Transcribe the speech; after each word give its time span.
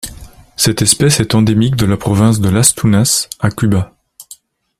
Cette 0.55 0.81
espèce 0.81 1.19
est 1.19 1.35
endémique 1.35 1.75
de 1.75 1.85
la 1.85 1.95
province 1.95 2.41
de 2.41 2.49
Las 2.49 2.73
Tunas 2.73 3.29
à 3.39 3.51
Cuba. 3.51 3.91